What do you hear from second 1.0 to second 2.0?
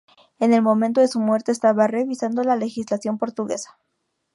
su muerte estaba